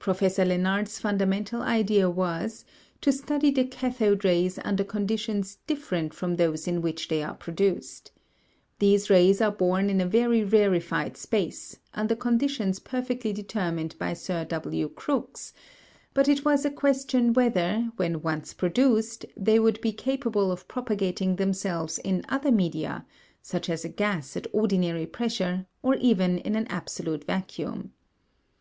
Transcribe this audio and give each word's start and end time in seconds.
Professor 0.00 0.44
Lenard's 0.44 0.98
fundamental 0.98 1.62
idea 1.62 2.10
was 2.10 2.64
to 3.00 3.12
study 3.12 3.52
the 3.52 3.62
cathode 3.64 4.24
rays 4.24 4.58
under 4.64 4.82
conditions 4.82 5.58
different 5.68 6.12
from 6.12 6.34
those 6.34 6.66
in 6.66 6.82
which 6.82 7.06
they 7.06 7.22
are 7.22 7.36
produced. 7.36 8.10
These 8.80 9.08
rays 9.10 9.40
are 9.40 9.52
born 9.52 9.90
in 9.90 10.00
a 10.00 10.08
very 10.08 10.42
rarefied 10.42 11.16
space, 11.16 11.78
under 11.94 12.16
conditions 12.16 12.80
perfectly 12.80 13.32
determined 13.32 13.94
by 13.96 14.12
Sir 14.14 14.44
W. 14.46 14.88
Crookes; 14.88 15.52
but 16.14 16.26
it 16.26 16.44
was 16.44 16.64
a 16.64 16.68
question 16.68 17.32
whether, 17.32 17.92
when 17.94 18.22
once 18.22 18.54
produced, 18.54 19.24
they 19.36 19.60
would 19.60 19.80
be 19.80 19.92
capable 19.92 20.50
of 20.50 20.66
propagating 20.66 21.36
themselves 21.36 21.98
in 21.98 22.24
other 22.28 22.50
media, 22.50 23.06
such 23.40 23.70
as 23.70 23.84
a 23.84 23.88
gas 23.88 24.36
at 24.36 24.48
ordinary 24.52 25.06
pressure, 25.06 25.64
or 25.80 25.94
even 25.94 26.38
in 26.38 26.56
an 26.56 26.66
absolute 26.66 27.22
vacuum. 27.22 27.92